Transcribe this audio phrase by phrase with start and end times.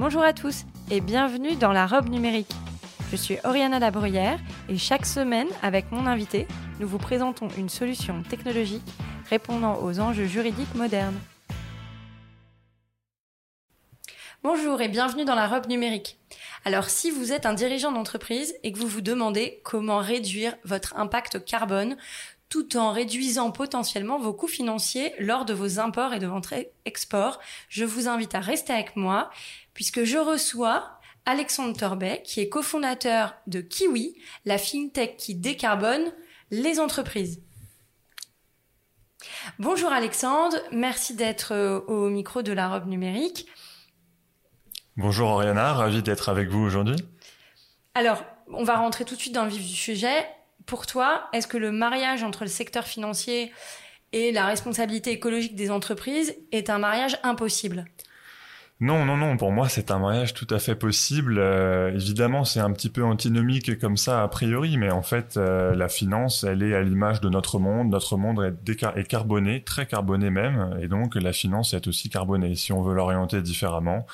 [0.00, 2.50] Bonjour à tous et bienvenue dans la robe numérique.
[3.10, 4.40] Je suis Oriana Labruyère
[4.70, 8.88] et chaque semaine, avec mon invité, nous vous présentons une solution technologique
[9.28, 11.20] répondant aux enjeux juridiques modernes.
[14.42, 16.18] Bonjour et bienvenue dans la robe numérique.
[16.64, 20.96] Alors si vous êtes un dirigeant d'entreprise et que vous vous demandez comment réduire votre
[20.96, 21.98] impact carbone
[22.50, 26.52] tout en réduisant potentiellement vos coûts financiers lors de vos imports et de votre
[26.84, 29.30] export, je vous invite à rester avec moi
[29.80, 36.12] puisque je reçois Alexandre Torbet, qui est cofondateur de Kiwi, la fintech qui décarbone
[36.50, 37.40] les entreprises.
[39.58, 43.46] Bonjour Alexandre, merci d'être euh, au micro de la robe numérique.
[44.98, 46.96] Bonjour Oriana, ravi d'être avec vous aujourd'hui.
[47.94, 50.28] Alors, on va rentrer tout de suite dans le vif du sujet.
[50.66, 53.50] Pour toi, est-ce que le mariage entre le secteur financier
[54.12, 57.86] et la responsabilité écologique des entreprises est un mariage impossible?
[58.80, 59.36] Non, non, non.
[59.36, 61.38] Pour moi, c'est un mariage tout à fait possible.
[61.38, 65.74] Euh, évidemment, c'est un petit peu antinomique comme ça a priori, mais en fait, euh,
[65.74, 67.90] la finance, elle est à l'image de notre monde.
[67.90, 72.54] Notre monde est, carboné, très carboné même, et donc la finance est aussi carbonée.
[72.54, 74.06] Si on veut l'orienter différemment,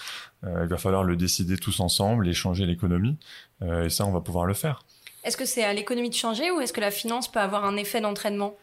[0.43, 3.19] euh, il va falloir le décider tous ensemble et changer l'économie.
[3.63, 4.83] et ça, on va pouvoir le faire.
[5.23, 7.77] Est-ce que c'est à l'économie de changer ou est-ce que la finance peut avoir un
[7.77, 8.57] effet d'entraînement?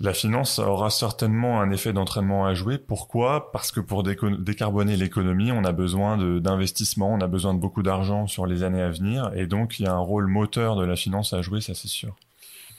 [0.00, 2.78] La finance aura certainement un effet d'entraînement à jouer.
[2.78, 3.52] Pourquoi?
[3.52, 8.26] Parce que pour décarboner l'économie, on a besoin d'investissement, on a besoin de beaucoup d'argent
[8.26, 10.96] sur les années à venir, et donc il y a un rôle moteur de la
[10.96, 12.16] finance à jouer, ça c'est sûr.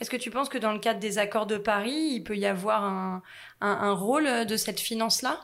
[0.00, 2.46] Est-ce que tu penses que dans le cadre des accords de Paris, il peut y
[2.46, 2.82] avoir
[3.60, 5.38] un rôle de cette finance-là?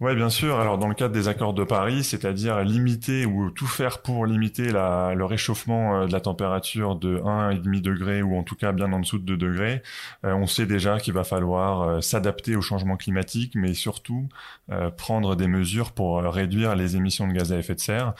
[0.00, 0.58] Oui, bien sûr.
[0.58, 4.72] Alors dans le cadre des accords de Paris, c'est-à-dire limiter ou tout faire pour limiter
[4.72, 8.92] la, le réchauffement euh, de la température de 1,5 degré ou en tout cas bien
[8.92, 9.82] en dessous de 2 degrés,
[10.24, 14.28] euh, on sait déjà qu'il va falloir euh, s'adapter au changement climatique, mais surtout
[14.96, 18.14] prendre des mesures pour réduire les émissions de gaz à effet de serre.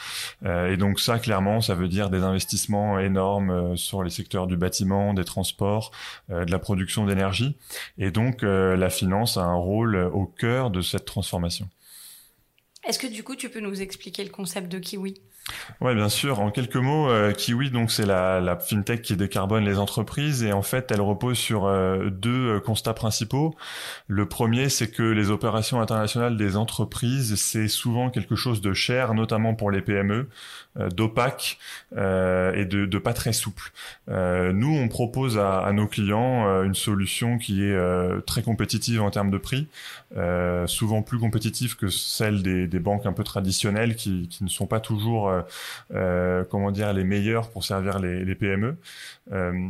[0.44, 5.14] et donc ça, clairement, ça veut dire des investissements énormes sur les secteurs du bâtiment,
[5.14, 5.90] des transports,
[6.28, 7.56] de la production d'énergie.
[7.96, 11.63] Et donc la finance a un rôle au cœur de cette transformation.
[12.86, 15.14] Est-ce que du coup, tu peux nous expliquer le concept de Kiwi?
[15.80, 16.40] Ouais, bien sûr.
[16.40, 20.52] En quelques mots, euh, Kiwi, donc c'est la, la, fintech qui décarbone les entreprises et
[20.52, 23.54] en fait, elle repose sur euh, deux euh, constats principaux.
[24.08, 29.12] Le premier, c'est que les opérations internationales des entreprises, c'est souvent quelque chose de cher,
[29.14, 30.28] notamment pour les PME,
[30.90, 31.58] d'opaque
[31.92, 33.70] et de, de, pas très souple.
[34.08, 37.76] nous, on propose à, à nos clients une solution qui est
[38.26, 39.68] très compétitive en termes de prix,
[40.66, 44.66] souvent plus compétitive que celle des, des banques un peu traditionnelles qui, qui ne sont
[44.66, 45.42] pas toujours euh,
[45.92, 48.76] euh, comment dire, les meilleurs pour servir les, PME.
[49.32, 49.68] Euh,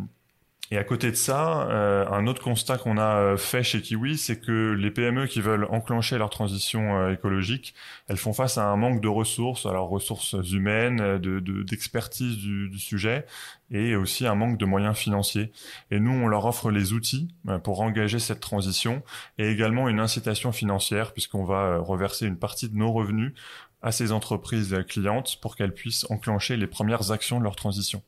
[0.71, 1.69] et à côté de ça,
[2.11, 6.17] un autre constat qu'on a fait chez Kiwi, c'est que les PME qui veulent enclencher
[6.17, 7.75] leur transition écologique,
[8.09, 13.27] elles font face à un manque de ressources, alors ressources humaines, d'expertise de, du, sujet,
[13.71, 15.53] et aussi un manque de moyens financiers.
[15.91, 17.29] Et nous, on leur offre les outils
[17.63, 19.03] pour engager cette transition,
[19.39, 23.35] et également une incitation financière, puisqu'on va reverser une partie de nos revenus
[23.84, 28.03] à ces entreprises clientes pour qu'elles puissent enclencher les premières actions de leur transition.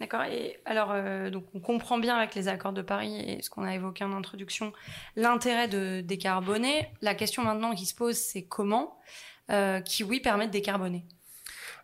[0.00, 0.22] D'accord.
[0.22, 3.64] Et alors, euh, donc, on comprend bien avec les accords de Paris et ce qu'on
[3.64, 4.72] a évoqué en introduction,
[5.16, 6.88] l'intérêt de décarboner.
[7.02, 8.96] La question maintenant qui se pose, c'est comment
[9.50, 11.04] euh, Kiwi permet de décarboner?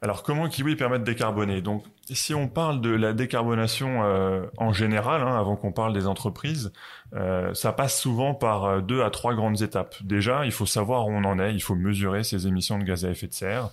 [0.01, 1.61] Alors comment Kiwi permet de décarboner?
[1.61, 6.07] Donc si on parle de la décarbonation euh, en général, hein, avant qu'on parle des
[6.07, 6.73] entreprises,
[7.15, 9.97] euh, ça passe souvent par euh, deux à trois grandes étapes.
[10.03, 13.05] Déjà, il faut savoir où on en est, il faut mesurer ses émissions de gaz
[13.05, 13.71] à effet de serre,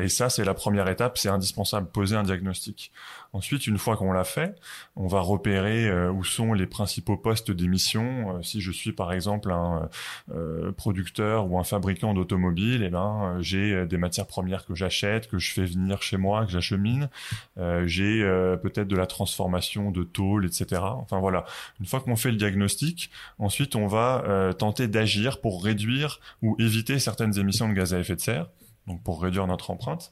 [0.00, 2.92] et ça c'est la première étape, c'est indispensable, poser un diagnostic.
[3.32, 4.54] Ensuite, une fois qu'on l'a fait,
[4.94, 8.42] on va repérer où sont les principaux postes d'émissions.
[8.42, 9.88] si je suis par exemple un
[10.76, 15.52] producteur ou un fabricant d'automobiles, eh ben j'ai des matières premières que j'achète, que je
[15.52, 17.08] fais venir chez moi, que j'achemine.
[17.58, 20.80] Euh, j'ai euh, peut-être de la transformation de tôle, etc.
[20.82, 21.44] Enfin voilà.
[21.80, 26.56] Une fois qu'on fait le diagnostic, ensuite on va euh, tenter d'agir pour réduire ou
[26.58, 28.46] éviter certaines émissions de gaz à effet de serre.
[28.88, 30.10] Donc pour réduire notre empreinte,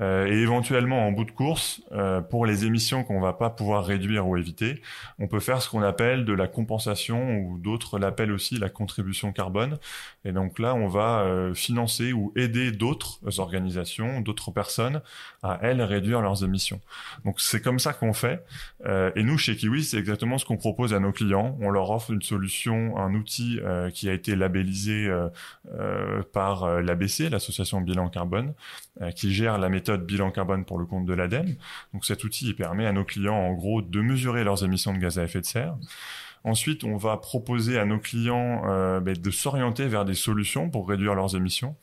[0.00, 3.84] euh, et éventuellement en bout de course, euh, pour les émissions qu'on va pas pouvoir
[3.84, 4.82] réduire ou éviter,
[5.18, 9.32] on peut faire ce qu'on appelle de la compensation ou d'autres l'appellent aussi la contribution
[9.32, 9.78] carbone.
[10.24, 15.00] Et donc là, on va euh, financer ou aider d'autres organisations, d'autres personnes
[15.42, 16.80] à elles réduire leurs émissions.
[17.24, 18.44] Donc c'est comme ça qu'on fait.
[18.86, 21.56] et nous chez Kiwi, c'est exactement ce qu'on propose à nos clients.
[21.60, 23.60] On leur offre une solution, un outil
[23.94, 25.10] qui a été labellisé
[26.32, 28.54] par l'ABC, l'association Bilan carbone,
[29.00, 31.54] euh, qui gère la méthode bilan carbone pour le compte de l'ADEME.
[31.92, 35.18] Donc cet outil permet à nos clients, en gros, de mesurer leurs émissions de gaz
[35.18, 35.76] à effet de serre.
[36.44, 40.88] Ensuite, on va proposer à nos clients euh, ben, de s'orienter vers des solutions pour
[40.88, 41.76] réduire leurs émissions.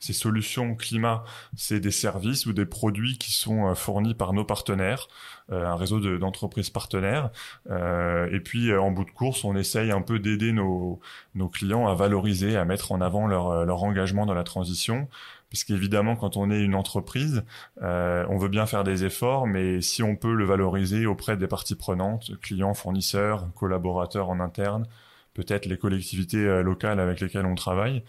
[0.00, 1.24] Ces solutions climat,
[1.56, 5.08] c'est des services ou des produits qui sont euh, fournis par nos partenaires,
[5.52, 7.30] un réseau d'entreprises partenaires.
[7.68, 11.00] et puis, en bout de course, on essaye un peu d'aider nos,
[11.34, 15.08] nos clients à valoriser, à mettre en avant leur, leur engagement dans la transition
[15.50, 17.42] parce qu'évidemment, quand on est une entreprise,
[17.82, 21.48] euh, on veut bien faire des efforts, mais si on peut le valoriser auprès des
[21.48, 24.86] parties prenantes, clients, fournisseurs, collaborateurs en interne,
[25.34, 28.04] peut-être les collectivités euh, locales avec lesquelles on travaille,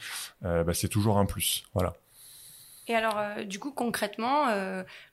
[0.45, 1.63] euh, bah, c'est toujours un plus.
[1.73, 1.93] Voilà.
[2.87, 4.47] Et alors, du coup, concrètement,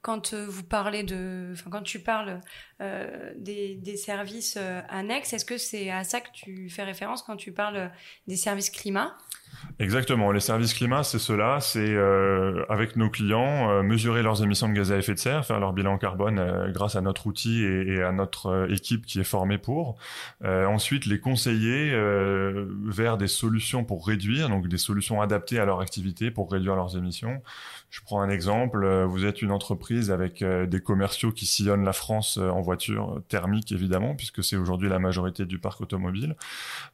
[0.02, 2.40] quand vous parlez de, enfin, quand tu parles
[2.80, 4.58] des, services
[4.88, 7.92] annexes, est-ce que c'est à ça que tu fais référence quand tu parles
[8.26, 9.16] des services climat?
[9.78, 10.32] Exactement.
[10.32, 11.58] Les services climat, c'est cela.
[11.60, 11.96] C'est
[12.68, 15.98] avec nos clients mesurer leurs émissions de gaz à effet de serre, faire leur bilan
[15.98, 19.96] carbone grâce à notre outil et, et, à notre équipe qui est formée pour.
[20.44, 21.92] ensuite, les conseiller
[22.84, 26.96] vers des solutions pour réduire, donc des solutions adaptées à leur activité pour réduire leurs
[26.96, 27.40] émissions.
[27.90, 31.84] Je prends un exemple, euh, vous êtes une entreprise avec euh, des commerciaux qui sillonnent
[31.84, 36.36] la France euh, en voiture thermique évidemment, puisque c'est aujourd'hui la majorité du parc automobile.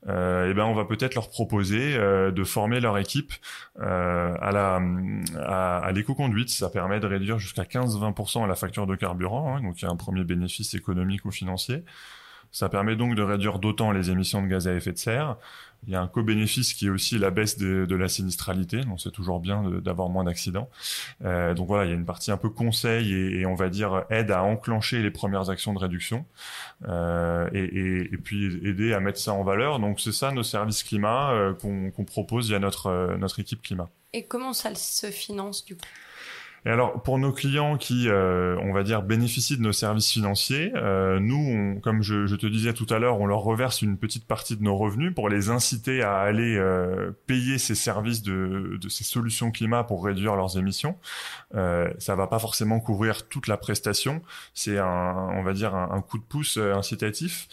[0.08, 3.32] Euh, et ben on va peut-être leur proposer de former leur équipe
[3.80, 4.80] à la
[5.40, 6.50] à, à l'éco-conduite.
[6.50, 9.90] Ça permet de réduire jusqu'à 15-20% la facture de carburant, hein, donc il y a
[9.90, 11.84] un premier bénéfice économique ou financier.
[12.54, 15.36] Ça permet donc de réduire d'autant les émissions de gaz à effet de serre.
[15.88, 19.10] Il y a un co-bénéfice qui est aussi la baisse de, la sinistralité, donc c'est
[19.10, 20.70] toujours bien d'avoir moins d'accidents.
[21.24, 24.04] Euh, donc voilà, il y a une partie un peu conseil et, on va dire
[24.08, 26.26] aide à enclencher les premières actions de réduction
[26.88, 29.80] euh, et, puis aider à mettre ça en valeur.
[29.80, 33.90] Donc c'est ça nos services climat euh, qu'on propose via notre, euh, notre équipe climat.
[34.12, 35.82] Et comment ça se finance du coup?
[36.66, 40.72] Et alors, pour nos clients qui, euh, on va dire, bénéficient de nos services financiers,
[40.76, 43.98] euh, nous, on, comme je, je, te disais tout à l'heure, on leur reverse une
[43.98, 48.78] petite partie de nos revenus pour les inciter à aller euh, payer ces services de,
[48.80, 50.96] de, ces solutions climat pour réduire leurs émissions.
[51.54, 54.22] Euh, ça va pas forcément couvrir toute la prestation.
[54.54, 57.46] C'est un, on va dire, un, coup de pouce euh, incitatif.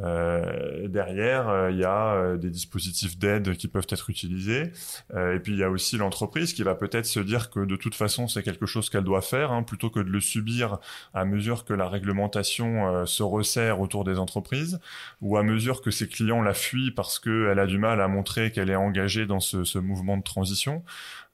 [0.00, 4.72] Euh, derrière, il y a des dispositifs d'aide qui peuvent être utilisés.
[5.14, 7.94] et puis, il y a aussi l'entreprise qui va peut-être se dire que de toute
[7.94, 10.78] façon, c'est quelque quelque chose qu'elle doit faire, hein, plutôt que de le subir
[11.14, 14.80] à mesure que la réglementation euh, se resserre autour des entreprises,
[15.20, 18.50] ou à mesure que ses clients la fuient parce qu'elle a du mal à montrer
[18.50, 20.82] qu'elle est engagée dans ce, ce mouvement de transition.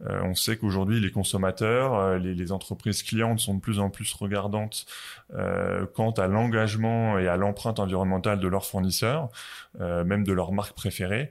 [0.02, 3.90] Euh, on sait qu'aujourd'hui, les consommateurs, euh, les, les, entreprises clientes sont de plus en
[3.90, 4.86] plus regardantes
[5.34, 9.28] euh, quant à l'engagement et à l'empreinte environnementale de leurs fournisseurs,
[9.80, 11.30] même de leurs marques préférées.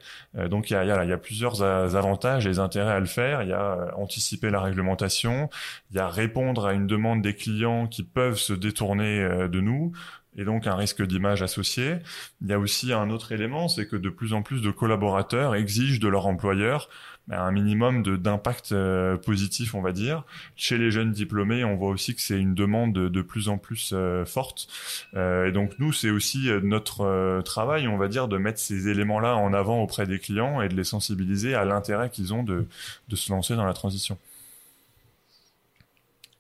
[0.49, 3.41] donc, il y a, y, a, y a, plusieurs avantages et intérêts à le faire.
[3.41, 5.49] Il y a anticiper la réglementation,
[5.91, 9.93] il y a répondre à une demande des clients qui peuvent se détourner de nous
[10.35, 11.97] et donc un risque d'image associé.
[12.41, 15.55] Il y a aussi un autre élément, c'est que de plus en plus de collaborateurs
[15.55, 16.89] exigent de leur employeur
[17.31, 20.25] un minimum d'impact euh, positif, on va dire.
[20.55, 23.57] Chez les jeunes diplômés, on voit aussi que c'est une demande de, de, plus en
[23.57, 24.67] plus euh, forte.
[25.13, 29.37] Euh, et donc nous, c'est aussi notre travail, on va dire, de mettre ces éléments-là
[29.37, 32.67] en avant auprès des clients et de les sensibiliser à l'intérêt qu'ils ont de,
[33.07, 34.17] de, se lancer dans la transition.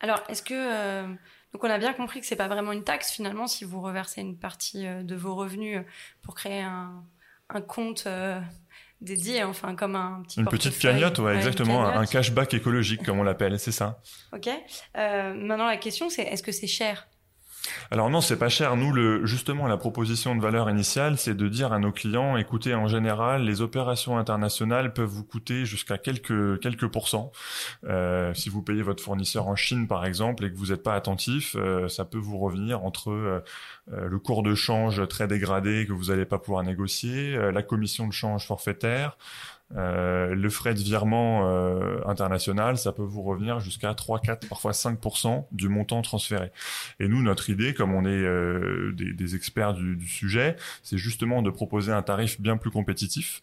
[0.01, 1.05] Alors, est-ce que
[1.53, 4.21] donc on a bien compris que c'est pas vraiment une taxe finalement si vous reversez
[4.21, 5.79] une partie de vos revenus
[6.23, 7.03] pour créer un,
[7.49, 8.07] un compte
[9.01, 13.23] dédié, enfin comme un petit Une petite cagnotte, ouais, exactement, un cashback écologique comme on
[13.23, 14.01] l'appelle, c'est ça.
[14.33, 14.49] Ok.
[14.97, 17.07] Euh, maintenant la question c'est est-ce que c'est cher?
[17.91, 18.75] Alors non, c'est pas cher.
[18.75, 22.73] Nous, le, justement, la proposition de valeur initiale, c'est de dire à nos clients, écoutez,
[22.73, 27.31] en général, les opérations internationales peuvent vous coûter jusqu'à quelques quelques pourcents.
[27.85, 30.95] Euh, si vous payez votre fournisseur en Chine, par exemple, et que vous n'êtes pas
[30.95, 33.43] attentif, euh, ça peut vous revenir entre euh,
[33.91, 38.07] euh le cours de change très dégradé que vous n'allez pas pouvoir négocier, la commission
[38.07, 39.17] de change forfaitaire,
[39.75, 44.71] euh, le frais de virement euh, international, ça peut vous revenir jusqu'à 3, 4, parfois
[44.71, 46.51] 5% du montant transféré.
[46.99, 50.97] Et nous, notre idée, comme on est euh, des, des, experts du, du sujet, c'est
[50.97, 53.41] justement de proposer un tarif bien plus compétitif,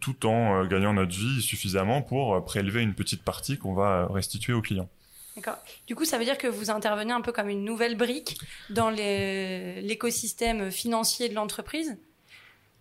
[0.00, 4.62] tout en gagnant notre vie suffisamment pour prélever une petite partie qu'on va restituer aux
[4.62, 4.88] clients.
[5.36, 5.58] D'accord.
[5.86, 8.90] Du coup, ça veut dire que vous intervenez un peu comme une nouvelle brique dans
[8.90, 11.96] l'écosystème financier de l'entreprise?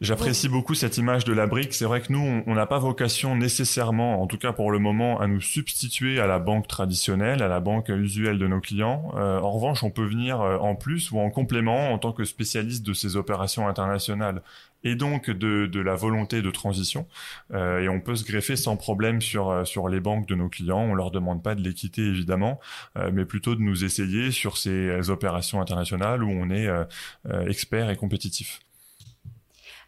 [0.02, 1.74] J'apprécie beaucoup cette image de la brique.
[1.74, 5.20] C'est vrai que nous, on n'a pas vocation nécessairement, en tout cas pour le moment,
[5.20, 9.12] à nous substituer à la banque traditionnelle, à la banque usuelle de nos clients.
[9.16, 12.24] Euh, en revanche, on peut venir euh, en plus ou en complément en tant que
[12.24, 14.42] spécialiste de ces opérations internationales
[14.84, 17.08] et donc de, de la volonté de transition.
[17.54, 20.50] Euh, et on peut se greffer sans problème sur, euh, sur les banques de nos
[20.50, 20.80] clients.
[20.80, 22.60] On leur demande pas de les quitter évidemment,
[22.98, 26.86] euh, mais plutôt de nous essayer sur ces opérations internationales où on est euh,
[27.48, 28.60] expert et compétitif.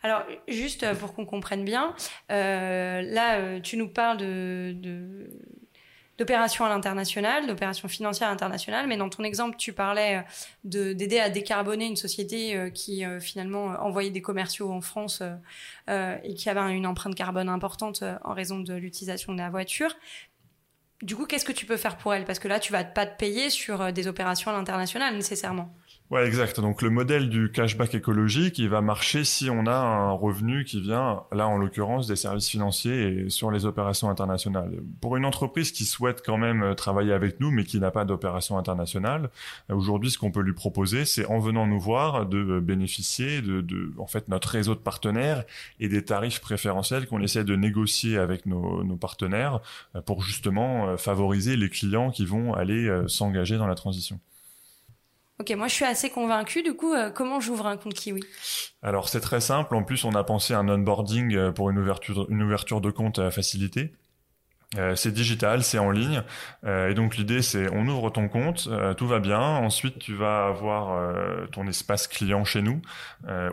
[0.04, 1.96] Alors, juste pour qu'on comprenne bien,
[2.32, 4.18] euh, là, tu nous parles
[6.22, 8.86] d'opérations à l'international, d'opérations financières internationales.
[8.88, 10.22] Mais dans ton exemple, tu parlais euh,
[10.64, 15.24] de, d'aider à décarboner une société euh, qui euh, finalement envoyait des commerciaux en France
[15.88, 19.94] et qui avait une empreinte carbone importante en raison de l'utilisation de la voiture.
[21.02, 22.24] Du coup, qu'est-ce que tu peux faire pour elle?
[22.26, 25.74] Parce que là, tu vas pas te payer sur des opérations à l'international nécessairement.
[26.12, 26.60] Ouais, exact.
[26.60, 30.82] Donc le modèle du cashback écologique, il va marcher si on a un revenu qui
[30.82, 34.84] vient, là en l'occurrence, des services financiers et sur les opérations internationales.
[35.00, 38.04] Pour une entreprise qui souhaite quand même euh, travailler avec nous, mais qui n'a pas
[38.04, 39.30] d'opération internationale,
[39.70, 43.94] euh, aujourd'hui, ce qu'on peut lui proposer, c'est en venant nous voir de bénéficier de,
[43.98, 45.46] en fait, notre réseau de partenaires
[45.80, 49.62] et des tarifs préférentiels qu'on essaie de négocier avec nos, nos partenaires
[49.96, 54.20] euh, pour justement favoriser les clients qui vont aller s'engager dans la transition.
[55.42, 56.62] Ok, moi je suis assez convaincu.
[56.62, 58.24] Du coup, euh, comment j'ouvre un compte Kiwi?
[58.84, 59.76] Alors c'est très simple.
[59.76, 62.92] En plus, on a pensé à un onboarding euh, pour une ouverture, une ouverture de
[62.92, 63.92] compte facilitée.
[64.78, 66.24] Euh, c'est digital, c'est en ligne,
[66.66, 69.42] euh, et donc l'idée c'est on ouvre ton compte, euh, tout va bien.
[69.42, 70.72] Ensuite, tu vas avoir
[71.52, 72.82] ton espace client chez nous,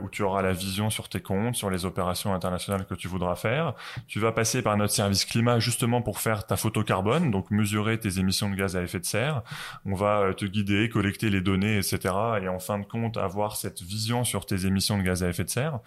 [0.00, 3.34] où tu auras la vision sur tes comptes, sur les opérations internationales que tu voudras
[3.34, 3.74] faire.
[4.06, 7.98] Tu vas passer par notre service climat justement pour faire ta photo carbone, donc mesurer
[7.98, 9.42] tes émissions de gaz à effet de serre.
[9.84, 12.14] On va te guider, collecter les données, etc.
[12.42, 15.44] Et en fin de compte, avoir cette vision sur tes émissions de gaz à effet
[15.44, 15.80] de serre.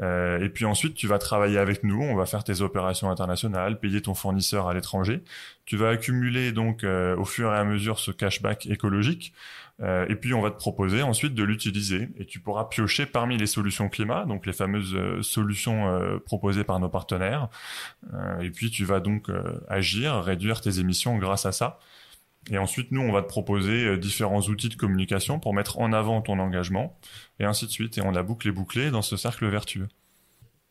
[0.00, 2.02] et puis ensuite, tu vas travailler avec nous.
[2.02, 5.22] On va faire tes opérations internationales, payer ton fournisseur à l'étranger.
[5.64, 9.32] Tu vas accumuler donc euh, au fur et à mesure ce cashback écologique.
[9.80, 13.38] Euh, et puis on va te proposer ensuite de l'utiliser et tu pourras piocher parmi
[13.38, 17.48] les solutions climat, donc les fameuses euh, solutions proposées par nos partenaires.
[18.40, 19.30] et puis tu vas donc
[19.68, 21.78] agir, réduire tes émissions grâce à ça.
[22.50, 26.22] Et ensuite, nous, on va te proposer différents outils de communication pour mettre en avant
[26.22, 26.98] ton engagement,
[27.38, 27.98] et ainsi de suite.
[27.98, 29.88] Et on a bouclé bouclé dans ce cercle vertueux.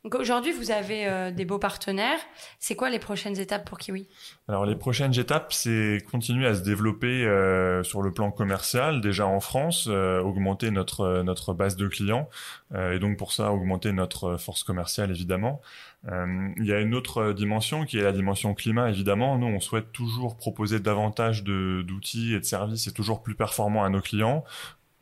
[0.05, 2.19] Aujourd'hui, vous avez euh, des beaux partenaires.
[2.57, 4.07] C'est quoi les prochaines étapes pour Kiwi?
[4.47, 9.27] Alors les prochaines étapes, c'est continuer à se développer euh, sur le plan commercial, déjà
[9.27, 12.29] en France, euh, augmenter notre notre base de clients
[12.73, 15.59] et donc pour ça augmenter notre force commerciale évidemment.
[16.07, 19.37] il y a une autre dimension qui est la dimension climat évidemment.
[19.37, 23.89] Nous, on souhaite toujours proposer davantage d'outils et de services et toujours plus performants à
[23.89, 24.43] nos clients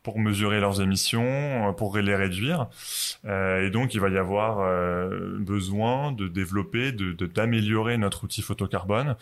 [0.08, 2.68] pour mesurer leurs émissions, euh, pour les réduire.
[3.26, 8.40] Euh, et donc, il va y avoir euh, besoin de développer, de d'améliorer notre outil
[8.40, 9.16] photocarbone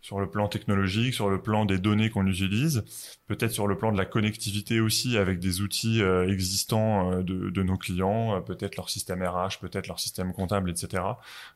[0.00, 2.84] sur le plan technologique, sur le plan des données qu'on utilise,
[3.26, 7.76] peut-être sur le plan de la connectivité aussi avec des outils existants de, de, nos
[7.76, 11.02] clients, peut-être leur système RH, peut-être leur système comptable, etc.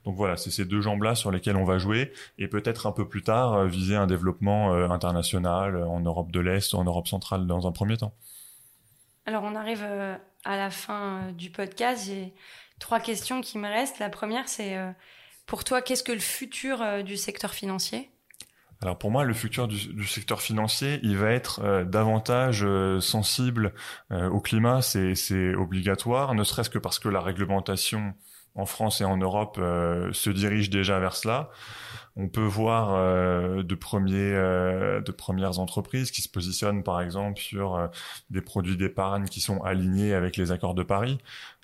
[0.04, 3.07] Donc voilà, c'est ces deux jambes-là sur lesquelles on va jouer et peut-être un peu
[3.07, 7.73] plus tard viser un développement international en Europe de l'Est en Europe centrale dans un
[7.73, 8.14] premier temps.
[9.30, 12.06] Alors, on arrive euh, à la fin euh, du podcast.
[12.06, 12.34] J'ai
[12.80, 14.00] trois questions qui me restent.
[14.00, 14.90] La première, c'est euh,
[15.46, 18.10] pour toi, qu'est-ce que le futur du secteur financier?
[18.82, 22.66] Alors pour moi, le futur du, secteur financier, il va être davantage
[23.00, 23.75] sensible
[24.10, 28.14] au climat, c'est obligatoire, ne serait-ce que parce que la réglementation
[28.54, 31.50] en France et en Europe se dirige déjà vers cela.
[32.16, 37.40] On peut voir euh, de premiers, euh, de premières entreprises qui se positionnent par exemple
[37.40, 37.87] sur euh,
[38.30, 41.19] des produits d'épargne qui sont alignés avec les accords de Paris.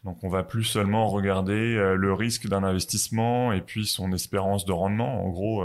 [0.07, 4.73] Donc on va plus seulement regarder le risque d'un investissement et puis son espérance de
[4.73, 5.23] rendement.
[5.25, 5.65] En gros,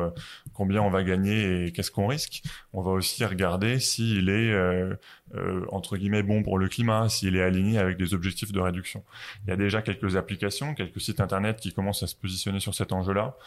[0.53, 2.43] combien on va gagner et qu'est-ce qu'on risque.
[2.73, 4.95] On va aussi regarder s'il est euh,
[5.35, 9.03] euh, entre guillemets bon pour le climat, s'il est aligné avec des objectifs de réduction.
[9.45, 12.73] Il y a déjà quelques applications, quelques sites internet qui commencent à se positionner sur
[12.73, 13.37] cet enjeu-là.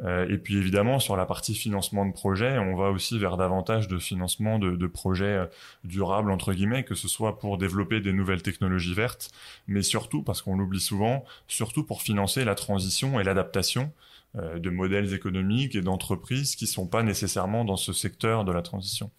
[0.00, 3.88] Euh, et puis évidemment sur la partie financement de projet, on va aussi vers davantage
[3.88, 5.46] de financement de, de projets euh,
[5.84, 9.30] durables entre guillemets, que ce soit pour développer des nouvelles technologies vertes,
[9.66, 13.92] mais surtout parce qu'on l'oublie souvent, surtout pour financer la transition et l'adaptation
[14.36, 18.62] euh, de modèles économiques et d'entreprises qui sont pas nécessairement dans ce secteur de la
[18.62, 19.10] transition.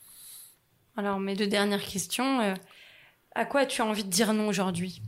[0.95, 2.41] Alors, mes deux dernières questions.
[2.41, 2.53] Euh,
[3.35, 5.01] à quoi as-tu envie de dire non aujourd'hui?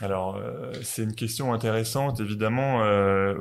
[0.00, 2.20] Alors, euh, c'est une question intéressante.
[2.20, 3.34] Évidemment, euh,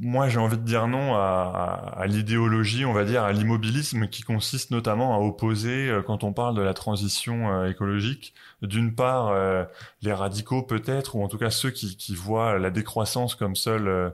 [0.00, 4.70] moi, j'ai envie de dire non à, l'idéologie, on va dire, à l'immobilisme qui consiste
[4.70, 9.64] notamment à opposer, euh, quand on parle de la transition euh, écologique, d'une part, euh,
[10.00, 14.12] les radicaux peut-être, ou en tout cas ceux qui, qui voient la décroissance comme seule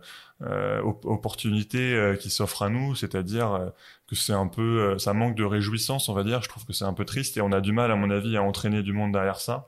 [1.05, 3.73] opportunité qui s'offre à nous, c'est-à-dire
[4.09, 6.43] que c'est un peu, ça manque de réjouissance, on va dire.
[6.43, 8.37] Je trouve que c'est un peu triste et on a du mal, à mon avis,
[8.37, 9.67] à entraîner du monde derrière ça.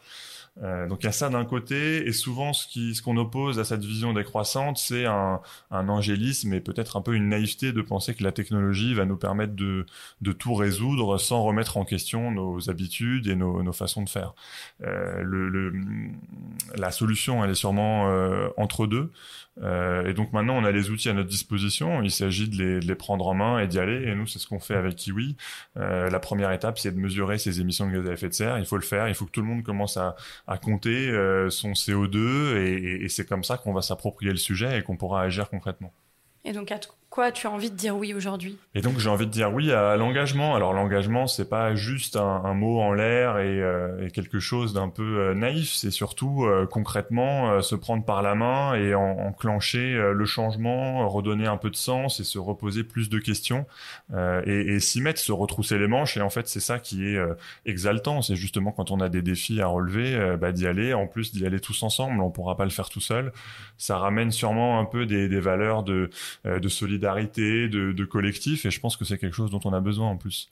[0.62, 3.58] Euh, donc il y a ça d'un côté, et souvent ce qui ce qu'on oppose
[3.58, 7.80] à cette vision décroissante, c'est un, un angélisme et peut-être un peu une naïveté de
[7.82, 9.86] penser que la technologie va nous permettre de,
[10.20, 14.34] de tout résoudre sans remettre en question nos habitudes et nos, nos façons de faire.
[14.82, 15.72] Euh, le, le,
[16.76, 19.10] la solution, elle est sûrement euh, entre deux.
[19.62, 22.02] Euh, et donc maintenant, on a les outils à notre disposition.
[22.02, 24.08] Il s'agit de les, de les, prendre en main et d'y aller.
[24.08, 25.36] Et nous, c'est ce qu'on fait avec Kiwi.
[25.76, 28.58] Euh, la première étape, c'est de mesurer ses émissions de gaz à effet de serre.
[28.58, 29.08] Il faut le faire.
[29.08, 30.16] Il faut que tout le monde commence à,
[30.48, 32.56] à compter euh, son CO2.
[32.56, 35.92] Et, c'est comme ça qu'on va s'approprier le sujet et qu'on pourra agir concrètement.
[36.44, 36.80] Et donc, à
[37.32, 38.56] tu as envie de dire oui aujourd'hui?
[38.74, 40.54] Et donc j'ai envie de dire oui à l'engagement.
[40.54, 44.88] Alors l'engagement, c'est pas juste un, mot en l'air et, euh, et, quelque chose d'un
[44.88, 45.72] peu euh, naïf.
[45.74, 51.46] C'est surtout euh, concrètement se prendre par la main et en, enclencher le changement, redonner
[51.46, 53.66] un peu de sens et se reposer plus de questions
[54.46, 56.16] et, s'y mettre, se retrousser les manches.
[56.16, 57.18] Et en fait, c'est ça qui est
[57.66, 58.22] exaltant.
[58.22, 60.94] C'est justement quand on a des défis à relever, bah, d'y aller.
[60.94, 63.32] En plus d'y aller tous ensemble, on pourra pas le faire tout seul.
[63.76, 66.10] Ça ramène sûrement un peu des, valeurs de
[66.68, 69.80] solidarité solidarité, de, de collectif, et je pense que c'est quelque chose dont on a
[69.80, 70.48] besoin en plus.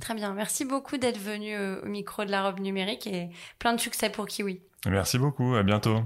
[0.00, 3.80] Très bien, merci beaucoup d'être venu au micro de la robe numérique et plein de
[3.80, 4.60] succès pour Kiwi.
[4.86, 6.02] Merci beaucoup, à bientôt.